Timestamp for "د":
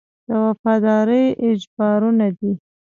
0.27-0.29